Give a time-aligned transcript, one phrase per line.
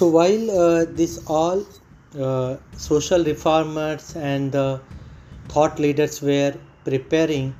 [0.00, 1.62] So while uh, this all
[2.18, 4.80] uh, social reformers and the
[5.48, 6.54] thought leaders were
[6.86, 7.54] preparing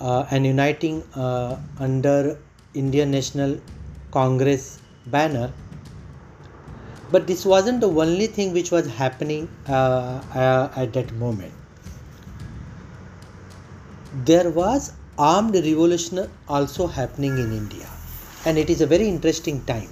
[0.00, 2.38] uh, and uniting uh, under
[2.72, 3.60] Indian National
[4.12, 5.52] Congress banner,
[7.10, 11.52] but this wasn't the only thing which was happening uh, uh, at that moment.
[14.24, 17.86] There was armed revolution also happening in India,
[18.46, 19.90] and it is a very interesting time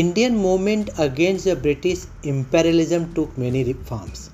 [0.00, 4.28] Indian movement against the British imperialism took many reforms.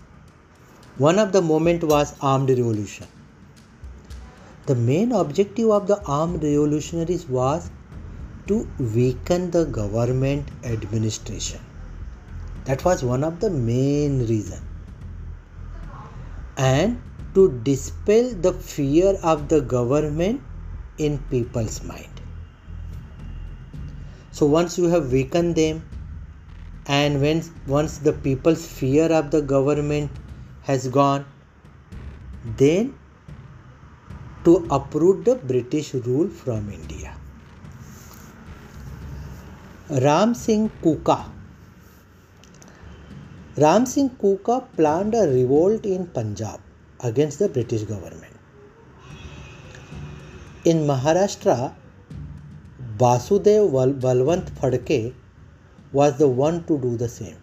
[0.98, 3.06] One of the movement was armed revolution.
[4.66, 7.70] The main objective of the armed revolutionaries was
[8.48, 11.60] to weaken the government administration.
[12.64, 14.60] That was one of the main reason.
[16.56, 17.00] And
[17.34, 20.40] to dispel the fear of the government
[20.98, 22.11] in people's mind.
[24.32, 25.82] So once you have weakened them,
[26.86, 30.10] and when once the people's fear of the government
[30.62, 31.26] has gone,
[32.58, 32.94] then
[34.44, 37.14] to uproot the British rule from India.
[39.90, 41.26] Ram Singh Kuka.
[43.58, 46.58] Ram Singh Kuka planned a revolt in Punjab
[47.00, 48.34] against the British government.
[50.64, 51.74] In Maharashtra,
[53.00, 55.00] Vasudev Bal Balwant Phadke
[55.94, 57.40] was the one to do the same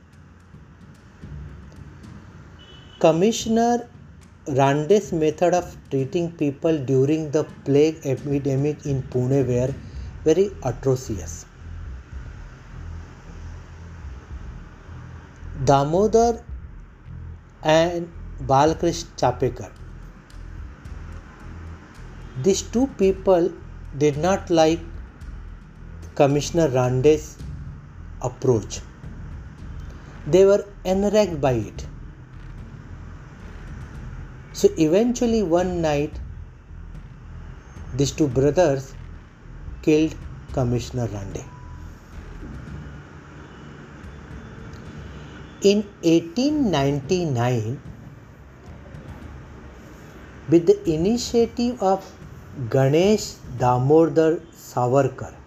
[3.01, 3.87] commissioner
[4.49, 9.75] Rand's method of treating people during the plague epidemic in Pune where
[10.25, 11.43] very atrocious
[15.65, 16.43] Damodar
[17.65, 18.07] and
[18.47, 19.71] Balkrishna Chapekar
[22.43, 23.49] this two people
[23.95, 24.87] did not like
[26.19, 27.37] Commissioner Rande's
[28.21, 28.81] approach.
[30.27, 31.85] They were enraged by it.
[34.51, 36.19] So eventually, one night,
[37.95, 38.93] these two brothers
[39.81, 40.13] killed
[40.51, 41.45] Commissioner Rande.
[45.61, 47.81] In 1899,
[50.49, 52.13] with the initiative of
[52.69, 55.38] Ganesh Damodar Savarkar,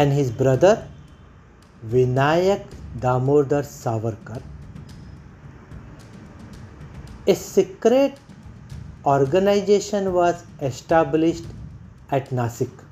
[0.00, 0.74] and his brother
[1.92, 2.64] Vinayak
[3.04, 4.42] Damodar Savarkar.
[7.26, 8.18] A secret
[9.04, 11.44] organization was established
[12.10, 12.84] at Nasik.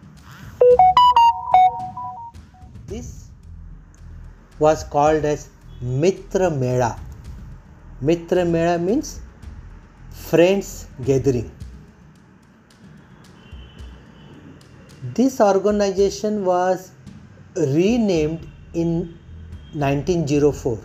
[2.87, 3.28] This
[4.59, 5.49] was called as
[5.81, 6.99] Mitra Mela.
[8.00, 9.21] Mitra Mela means
[10.11, 11.50] friends gathering.
[15.15, 16.93] This organization was
[17.56, 19.19] renamed in
[19.72, 20.78] 1904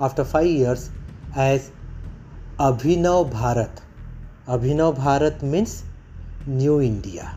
[0.00, 0.90] after 5 years
[1.34, 1.70] as
[2.58, 3.82] Abhinav Bharat.
[4.48, 5.84] Abhinav Bharat means
[6.46, 7.34] New India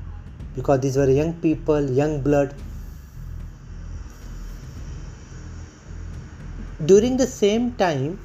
[0.56, 2.54] because these were young people, young blood.
[6.86, 8.20] During the same time,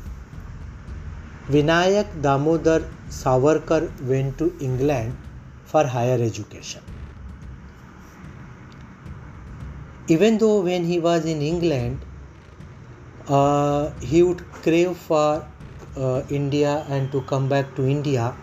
[1.51, 5.15] Vinayak Damodar Savarkar went to England
[5.65, 6.81] for higher education.
[10.09, 11.99] Even though when he was in England,
[13.29, 15.47] uh, he would crave for
[15.97, 18.35] uh, India and to come back to India.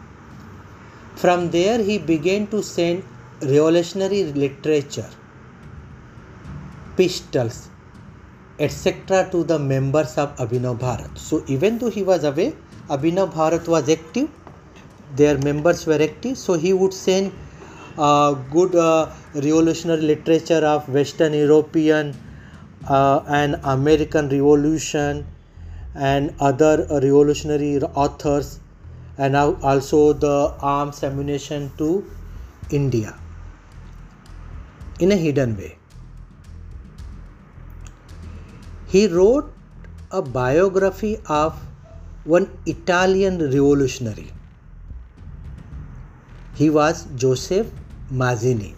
[1.16, 3.04] From there, he began to send
[3.42, 5.10] revolutionary literature,
[6.98, 7.70] pistols,
[8.58, 9.30] etc.
[9.32, 11.18] to the members of Abhinav Bharat.
[11.18, 12.56] So, even though he was away,
[12.90, 14.30] Abhinav Bharat was active,
[15.16, 17.32] their members were active, so he would send
[17.96, 22.16] good uh, revolutionary literature of Western European
[22.88, 25.26] uh, and American Revolution
[25.96, 28.60] and other revolutionary authors
[29.18, 32.06] and also the arms ammunition to
[32.70, 33.20] India
[35.00, 35.78] in a hidden way.
[38.88, 39.54] He wrote
[40.12, 41.60] a biography of
[42.24, 44.32] one Italian revolutionary.
[46.56, 47.72] He was Joseph
[48.12, 48.76] Mazzini.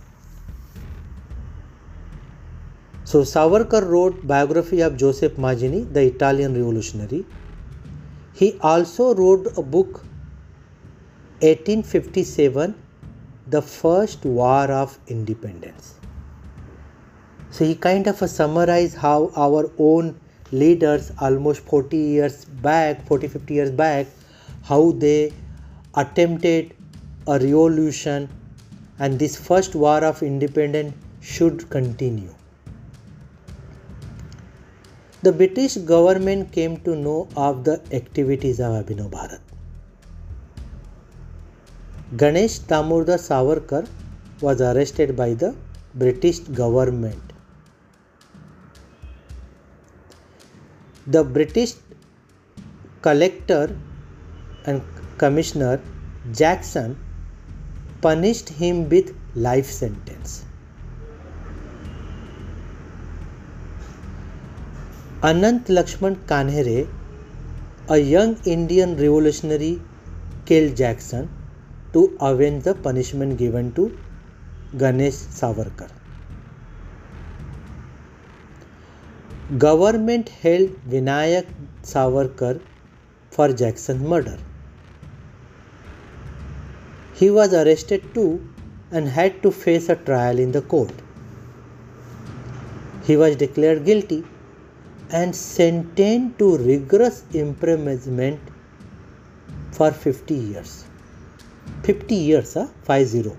[3.03, 7.25] So Savarkar wrote biography of Joseph Mazzini, the Italian revolutionary.
[8.33, 10.06] He also wrote a book
[11.41, 12.75] 1857
[13.47, 15.95] the first war of independence.
[17.50, 20.19] So he kind of summarized how our own
[20.51, 24.07] leaders almost 40 years back, 40 50 years back,
[24.63, 25.33] how they
[25.95, 26.74] attempted
[27.27, 28.29] a revolution
[28.99, 32.33] and this first war of independence should continue.
[35.23, 39.39] The British government came to know of the activities of Abhinav Bharat.
[42.17, 43.87] Ganesh Damodar Savarkar
[44.41, 45.55] was arrested by the
[45.95, 47.33] British government.
[51.07, 51.73] The British
[53.01, 53.75] collector
[54.65, 54.81] and
[55.17, 55.81] commissioner
[56.31, 56.97] Jackson
[58.03, 60.44] punished him with life sentence.
[65.31, 66.88] Anant Lakshman Kanhere,
[67.89, 69.79] a young Indian revolutionary,
[70.45, 71.29] killed Jackson
[71.94, 73.97] to avenge the punishment given to
[74.77, 75.89] Ganesh Savarkar.
[79.57, 81.45] Government held Vinayak
[81.83, 82.59] Savarkar
[83.31, 84.38] for Jackson's murder.
[87.23, 88.29] He was arrested too
[88.91, 90.95] and had to face a trial in the court.
[93.07, 94.25] He was declared guilty
[95.09, 98.41] and sentenced to rigorous imprisonment
[99.71, 100.83] for 50 years.
[101.83, 102.67] 50 years, huh?
[102.83, 103.31] 50.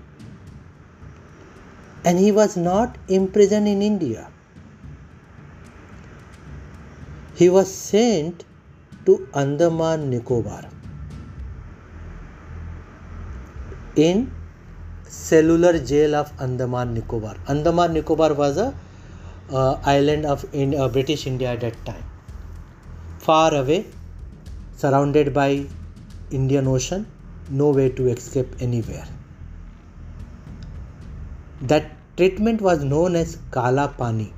[2.05, 4.27] And he was not imprisoned in India.
[7.35, 8.45] He was sent
[9.05, 10.63] to Andaman Nicobar.
[13.95, 14.29] In
[15.07, 17.37] cellular jail of Andaman Nicobar.
[17.47, 18.75] Andaman Nicobar was a
[19.49, 22.03] uh, island of in, uh, British India at that time.
[23.19, 23.85] Far away,
[24.75, 25.65] surrounded by
[26.29, 27.05] Indian Ocean,
[27.49, 29.05] no way to escape anywhere.
[31.61, 34.33] That treatment was known as Kala Pani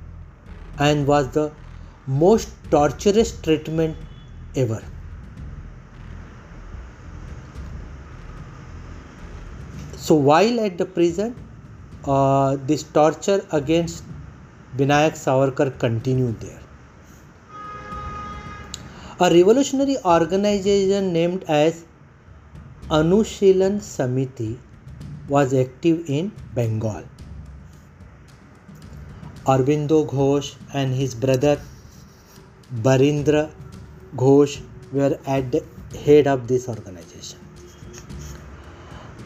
[0.78, 1.50] and was the
[2.06, 3.96] most torturous treatment
[4.54, 4.82] ever.
[10.08, 11.34] So while at the prison,
[12.06, 14.04] uh, this torture against
[14.74, 16.60] Vinayak Savarkar continued there.
[19.20, 21.84] A revolutionary organization named as
[22.88, 24.56] Anushilan Samiti
[25.28, 27.04] was active in Bengal.
[29.44, 31.60] Aurobindo Ghosh and his brother
[32.72, 33.50] Barindra
[34.16, 35.62] Ghosh were at the
[36.06, 36.97] head of this organization.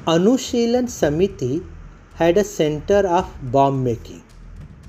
[0.05, 1.65] Anushilan Samiti
[2.15, 4.21] had a center of bomb making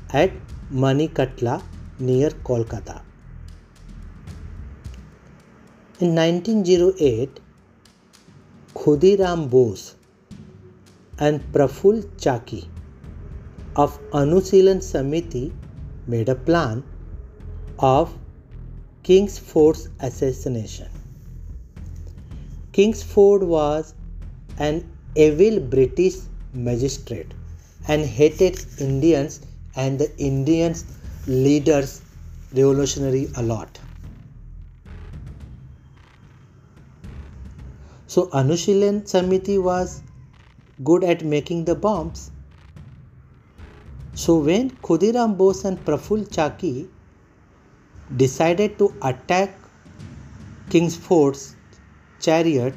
[0.10, 0.32] at
[0.72, 1.62] Manikatla
[2.00, 3.04] near Kolkata.
[6.00, 7.40] In 1908,
[8.74, 9.94] Khudiram Bose
[11.20, 12.68] and Praful Chaki
[13.76, 15.52] of Anushilan Samiti
[16.08, 16.84] made a plan
[17.78, 18.18] of
[19.04, 20.90] Kingsford's assassination.
[22.72, 23.94] Kingsford was
[24.58, 26.16] an evil British
[26.54, 27.34] magistrate
[27.88, 29.42] and hated Indians
[29.76, 30.76] and the Indian
[31.28, 32.02] leaders
[32.54, 33.80] revolutionary a lot.
[38.08, 40.02] So Anushilan Samiti was
[40.84, 42.32] good at making the bombs.
[44.14, 46.88] So when Khudiram Bose and Praful Chaki
[48.16, 49.58] decided to attack
[50.70, 51.56] Kingsford's
[52.20, 52.76] chariot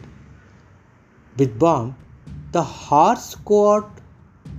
[1.37, 1.95] with bomb,
[2.53, 3.87] the horse court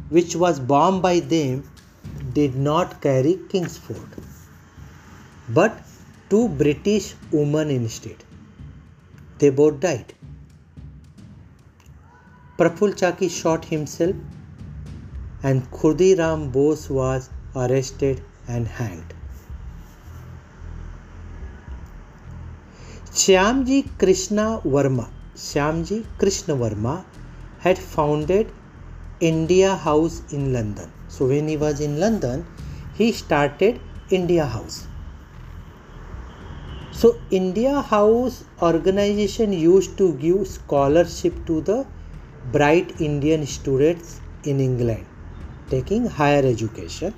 [0.09, 1.63] which was bombed by them
[2.33, 4.09] did not carry Kingsford,
[5.49, 5.81] but
[6.29, 8.23] two British women instead.
[9.39, 10.13] They both died.
[12.57, 14.15] Praful Chaki shot himself
[15.43, 19.13] and Khudiram Bose was arrested and hanged.
[23.11, 27.05] Shyamji Krishna Verma, Shyamji Krishna Verma
[27.59, 28.51] had founded
[29.19, 30.91] India House in London.
[31.07, 32.45] So when he was in London,
[32.93, 34.87] he started India House.
[36.91, 41.85] So India House organization used to give scholarship to the
[42.51, 45.05] bright Indian students in England
[45.69, 47.13] taking higher education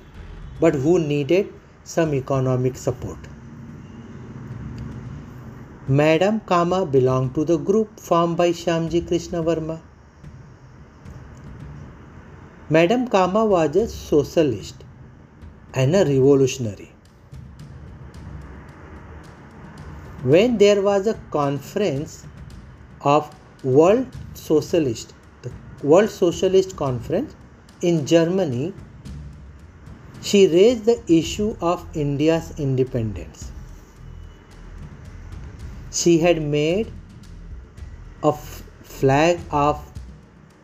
[0.60, 1.52] but who needed
[1.84, 3.18] some economic support.
[5.88, 9.80] Madam Cama belonged to the group formed by Shyamji Krishna Verma.
[12.74, 14.84] Madam Cama was a socialist
[15.74, 16.92] and a revolutionary.
[20.22, 22.24] When there was a conference
[23.00, 23.34] of
[23.64, 25.50] World Socialist, the
[25.82, 27.34] World Socialist Conference
[27.82, 28.72] in Germany,
[30.22, 33.50] she raised the issue of India's independence.
[35.90, 36.92] She had made
[38.22, 39.84] a flag of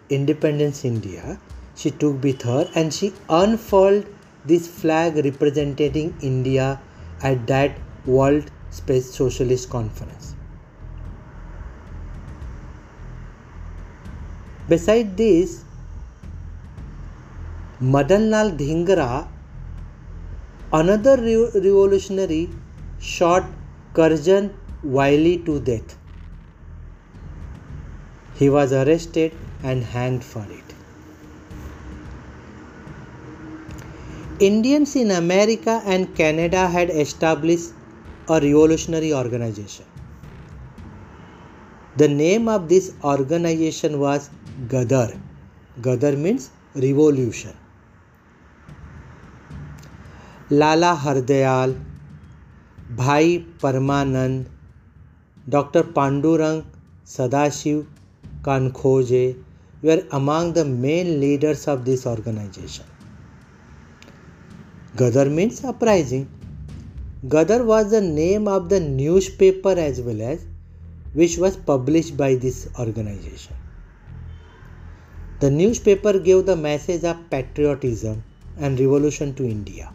[0.08, 1.40] Independence India
[1.76, 4.06] she took with her and she unfurled
[4.44, 6.80] this flag representing India
[7.22, 10.34] at that World Space Socialist Conference.
[14.68, 15.62] Beside this,
[17.80, 19.28] Madanlal Dhingra,
[20.72, 22.48] another re- revolutionary,
[22.98, 23.44] shot
[23.94, 25.96] Curzon Wyllie to death.
[28.34, 30.65] He was arrested and hanged for it.
[34.38, 37.70] Indians in America and Canada had established
[38.28, 39.86] a revolutionary organization.
[41.96, 44.28] The name of this organization was
[44.68, 45.18] Gadar.
[45.80, 47.56] Gadar means revolution.
[50.50, 51.80] Lala Hardayal,
[52.90, 54.50] Bhai Parmanand,
[55.48, 55.82] Dr.
[55.82, 56.66] Pandurang
[57.06, 57.86] Sadashiv
[58.42, 59.42] Khankhoje
[59.80, 62.84] were among the main leaders of this organization.
[64.98, 66.26] Gadar means uprising.
[67.28, 70.44] Gadar was the name of the newspaper as well as
[71.12, 73.54] which was published by this organization.
[75.40, 78.22] The newspaper gave the message of patriotism
[78.58, 79.90] and revolution to India.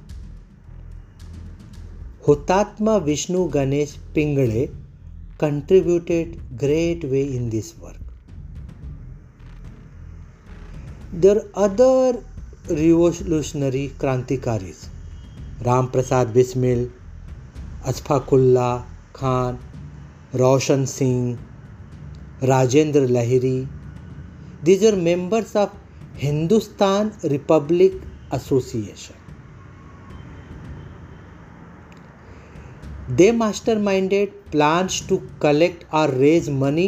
[2.28, 4.70] Hutatma Vishnu Ganesh Pingale
[5.40, 7.98] contributed great way in this work.
[11.12, 12.24] There are other
[12.70, 14.91] revolutionary Krantikaris
[15.64, 16.88] Ramprasad Bismil
[17.86, 18.70] Ashfaqulla
[19.16, 19.58] Khan,
[20.36, 21.38] Roshan Singh,
[22.44, 23.60] Rajendra Lahiri.
[24.64, 25.74] These are members of
[26.18, 28.02] Hindustan Republic
[28.36, 29.20] Association
[33.16, 33.32] they
[33.80, 36.88] masterminded plans to collect और raise money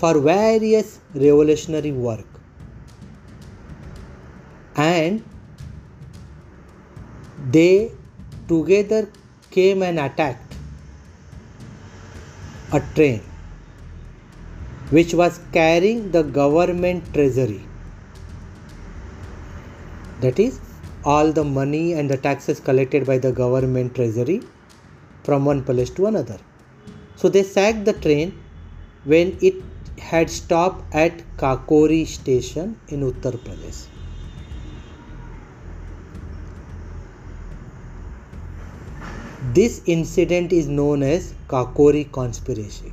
[0.00, 2.40] for various revolutionary work
[4.78, 5.20] and
[7.50, 7.92] they
[8.48, 9.08] together
[9.50, 10.54] came and attacked
[12.72, 13.22] a train
[14.90, 17.62] which was carrying the government treasury.
[20.20, 20.60] That is,
[21.04, 24.42] all the money and the taxes collected by the government treasury
[25.24, 26.38] from one place to another.
[27.16, 28.38] So they sacked the train
[29.04, 29.54] when it
[29.98, 33.91] had stopped at Kakori station in Uttar Pradesh.
[39.54, 42.92] This incident is known as Kakori conspiracy.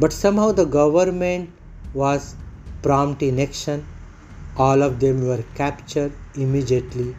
[0.00, 1.50] But somehow the government
[1.94, 2.34] was
[2.82, 3.86] prompt in action.
[4.56, 7.14] All of them were captured immediately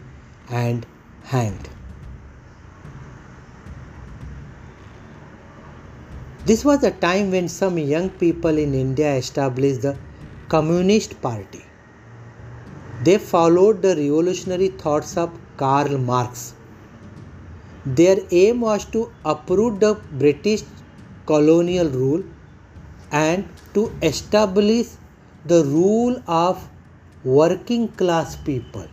[0.50, 0.84] and
[1.22, 1.70] hanged.
[6.44, 9.96] This was a time when some young people in India established the
[10.48, 11.64] Communist Party.
[13.04, 16.54] They followed the revolutionary thoughts of Karl Marx.
[17.86, 20.64] Their aim was to uproot the British
[21.26, 22.22] colonial rule
[23.10, 24.88] and to establish
[25.46, 26.68] the rule of
[27.24, 28.86] working class people,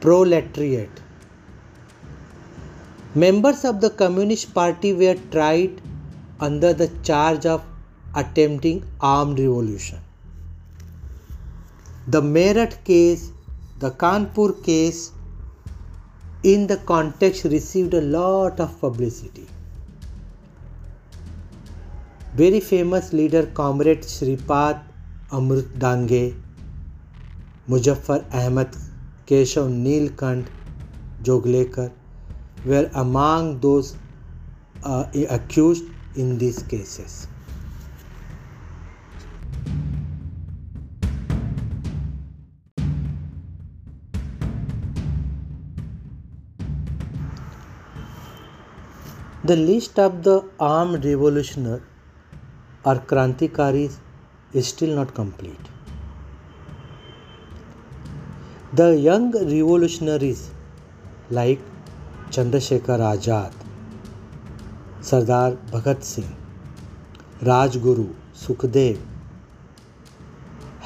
[0.00, 0.90] proletariat.
[3.14, 5.80] Members of the Communist Party were tried
[6.38, 7.64] under the charge of
[8.14, 9.98] attempting armed revolution.
[12.06, 13.30] The Meerut case,
[13.78, 15.12] the Kanpur case,
[16.42, 19.46] in the context received a lot of publicity.
[22.34, 24.82] Very famous leader Comrade Shripad
[25.30, 26.34] Amrit Dange,
[27.68, 28.74] Mujaffar Ahmad,
[29.26, 30.46] Keshav Neelkant
[31.22, 31.92] Joglekar
[32.64, 33.96] were among those
[34.82, 37.29] uh, accused in these cases.
[49.46, 50.28] The list of the
[50.62, 51.80] arm revolutionary
[52.86, 55.68] और क्रांतिकारी is still not complete
[58.74, 60.42] the young revolutionaries
[61.32, 61.64] like
[62.32, 63.64] Chandrashekhar Azad
[65.04, 66.28] Sardar Bhagat Singh
[67.44, 68.06] Rajguru
[68.36, 69.02] Sukhdev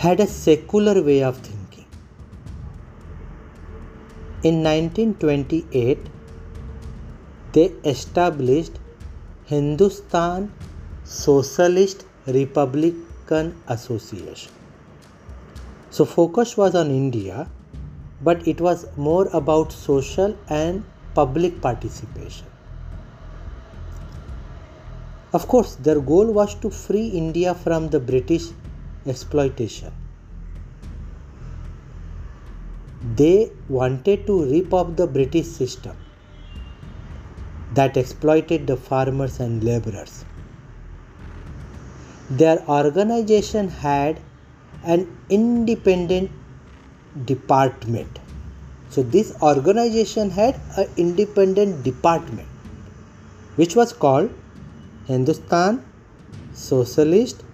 [0.03, 1.87] had a secular way of thinking
[4.47, 6.14] in 1928
[7.55, 8.79] they established
[9.47, 10.53] Hindustan
[11.05, 14.53] Socialist Republican Association.
[15.91, 17.49] So focus was on India,
[18.23, 20.85] but it was more about social and
[21.15, 22.47] public participation.
[25.33, 28.49] Of course, their goal was to free India from the British
[29.07, 29.93] exploitation.
[33.17, 35.97] They wanted to rip off the British system
[37.75, 40.25] that exploited the farmers and laborers.
[42.31, 44.21] Their organization had
[44.85, 46.31] an independent
[47.25, 48.19] department.
[48.91, 52.49] So this organization had an independent department
[53.57, 54.31] which was called
[55.07, 55.85] Hindustan
[56.53, 57.45] Socialist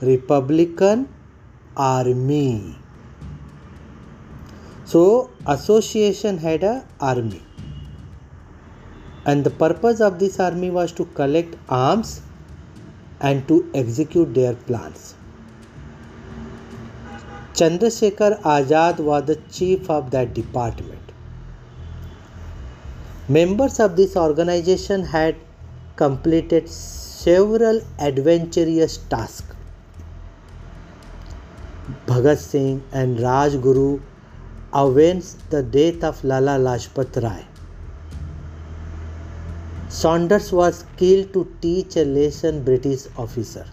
[0.00, 1.08] Republican
[1.76, 2.76] Army.
[4.84, 7.42] So association had a army
[9.30, 12.12] and the purpose of this army was to collect arms
[13.20, 15.14] and to execute their plans.
[17.60, 21.12] Chandrasekhar Azad was the chief of that department.
[23.28, 25.36] Members of this organization had
[25.96, 29.54] completed several adventurous tasks.
[32.06, 34.00] Bhagat Singh and Rajguru
[34.72, 37.44] avenged the death of Lala Lajpat Rai.
[39.88, 43.64] Saunders was killed to teach a lesson British officer.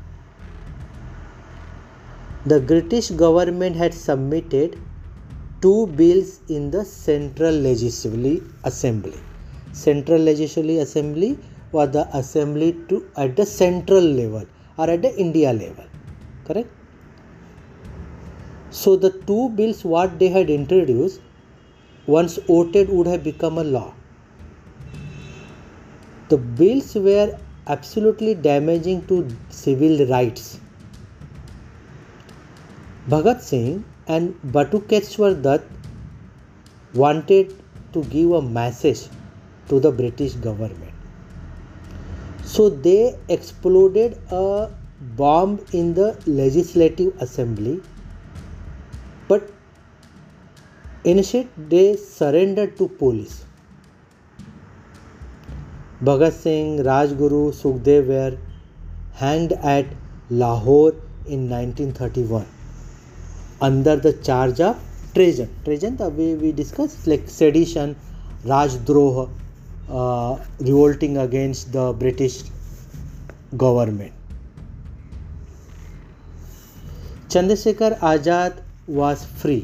[2.45, 4.79] The British government had submitted
[5.61, 9.19] two bills in the Central Legislative Assembly.
[9.73, 11.37] Central Legislative Assembly
[11.73, 14.45] was the assembly to at the central level
[14.77, 15.83] or at the India level.
[16.45, 16.69] Correct?
[18.69, 21.19] So the two bills what they had introduced
[22.07, 23.93] once voted would have become a law.
[26.27, 30.59] The bills were absolutely damaging to civil rights.
[33.07, 35.63] Bhagat Singh and Batukeshwar Dutt
[36.95, 37.53] wanted
[37.93, 39.07] to give a message
[39.69, 40.93] to the British government.
[42.43, 44.69] So they exploded a
[45.15, 47.81] bomb in the Legislative Assembly,
[49.27, 49.51] but
[51.03, 53.44] instead they surrendered to police.
[56.03, 58.37] Bhagat Singh, Rajguru, Sukhdev were
[59.19, 59.91] hanged at
[60.31, 62.41] Lahore in 1931
[63.63, 65.47] under the charge of treason.
[65.63, 67.95] Treason the way we discuss like sedition
[68.45, 69.23] राजद्रोह
[69.89, 72.43] revolting against the British
[73.55, 74.11] government
[77.31, 79.59] Chandrashekhar Azad was free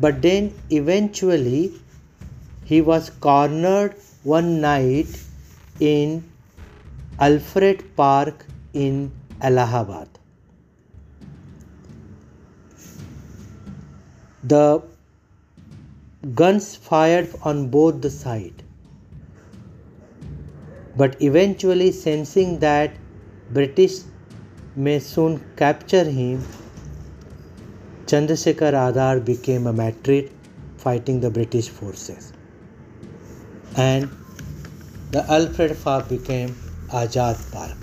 [0.00, 1.68] but then eventually
[2.70, 5.18] he was cornered one night
[5.78, 6.24] in
[7.20, 10.08] Alfred Park in Allahabad.
[14.42, 14.82] The
[16.34, 18.64] guns fired on both the side.
[20.96, 22.96] But eventually sensing that
[23.52, 23.98] British
[24.74, 26.44] may soon capture him,
[28.06, 30.22] Chandrasekhar Azad became a martyr
[30.78, 32.32] fighting the British forces
[33.76, 34.10] and
[35.10, 36.56] the Alfred Park became
[36.88, 37.76] Azad Park.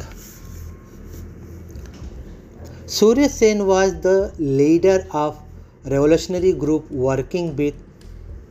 [2.86, 5.40] Surya Sen was the leader of
[5.86, 7.74] revolutionary group working with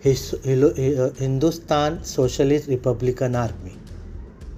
[0.00, 3.76] his uh, Hindustan Socialist Republican Army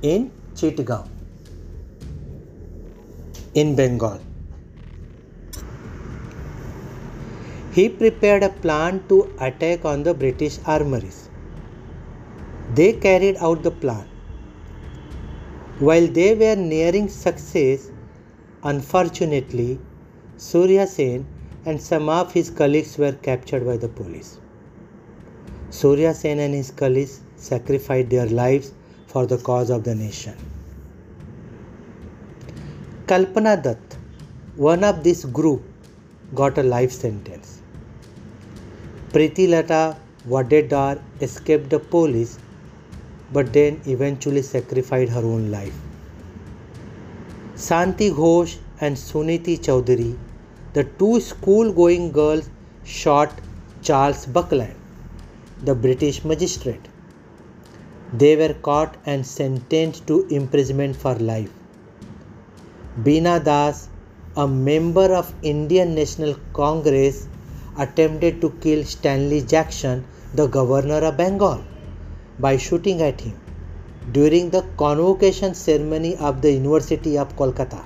[0.03, 1.09] in Chittagong
[3.55, 4.20] in Bengal.
[7.73, 11.24] He prepared a plan to attack on the British armories.
[12.72, 14.07] They carried out the plan.
[15.79, 17.90] While they were nearing success,
[18.62, 19.79] unfortunately,
[20.37, 21.27] Surya Sen
[21.66, 24.38] and some of his colleagues were captured by the police.
[25.70, 28.72] Surya Sen and his colleagues sacrificed their lives
[29.07, 30.35] for the cause of the nation.
[33.07, 33.98] Kalpana Dutt,
[34.57, 35.62] one of this group,
[36.35, 37.61] got a life sentence.
[39.11, 39.96] Priti Lata
[40.27, 42.38] Wadedar escaped the police
[43.33, 45.75] but then eventually sacrificed her own life.
[47.55, 50.17] Santi Ghosh and Suniti Chowdhury,
[50.73, 52.51] the two school going girls,
[52.85, 53.33] shot
[53.83, 54.75] Charles Buckland,
[55.63, 56.89] the British magistrate.
[58.13, 61.51] They were caught and sentenced to imprisonment for life.
[63.03, 63.89] Beena Das,
[64.37, 67.27] a member of Indian National Congress,
[67.79, 71.65] attempted to kill Stanley Jackson, the governor of Bengal
[72.38, 73.38] by shooting at him
[74.12, 77.85] during the convocation ceremony of the University of Kolkata.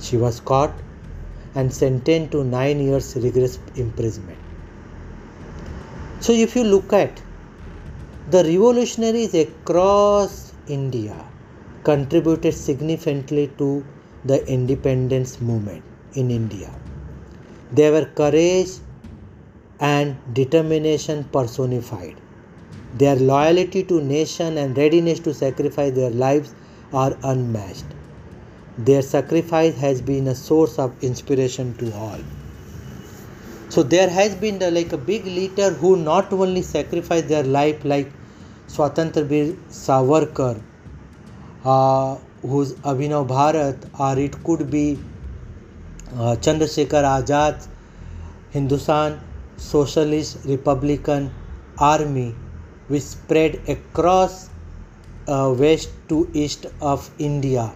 [0.00, 0.74] She was caught
[1.54, 4.38] and sentenced to nine years rigorous imprisonment.
[6.20, 7.22] So, if you look at
[8.30, 11.24] the revolutionaries across India
[11.84, 13.84] contributed significantly to
[14.24, 16.70] the independence movement in India.
[17.72, 18.70] They were courage
[19.78, 22.16] and determination personified
[22.98, 26.54] Their loyalty to nation and readiness to sacrifice their lives
[26.92, 27.84] are unmatched.
[28.78, 32.20] Their sacrifice has been a source of inspiration to all.
[33.68, 37.84] So there has been the, like a big leader who not only sacrificed their life
[37.84, 38.10] like
[38.68, 40.62] Swatantra Bir Savarkar,
[41.64, 44.98] uh, who's Abhinav Bharat, or it could be
[46.14, 47.66] uh, Chandrasekhar Azad,
[48.50, 49.20] Hindustan
[49.56, 51.32] Socialist Republican
[51.78, 52.34] Army,
[52.88, 54.50] which spread across
[55.28, 57.72] uh, west to east of India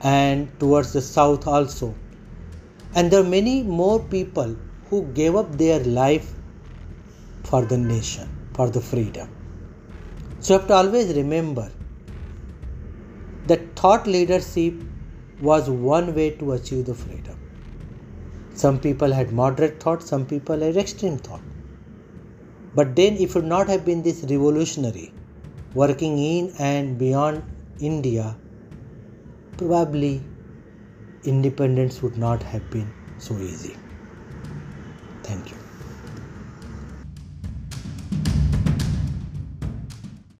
[0.00, 1.94] and towards the south also.
[2.94, 4.56] And there are many more people
[4.88, 6.32] who gave up their life
[7.44, 9.28] for the nation, for the freedom.
[10.40, 11.70] So you have to always remember
[13.46, 14.74] that thought leadership
[15.40, 17.36] was one way to achieve the freedom.
[18.54, 21.47] Some people had moderate thought, some people had extreme thought.
[22.78, 25.08] But then, if it would not have been this revolutionary
[25.74, 27.44] working in and beyond
[27.78, 28.40] India,
[29.58, 30.32] probably
[31.22, 33.84] independence would not have been so easy.
[35.22, 35.57] Thank you.